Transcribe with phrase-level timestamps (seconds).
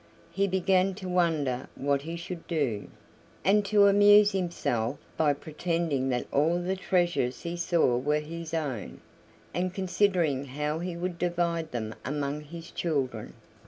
[0.31, 2.87] He began to wonder what he should do,
[3.45, 8.99] and to amuse himself by pretending that all the treasures he saw were his own,
[9.53, 13.35] and considering how he would divide them among his children.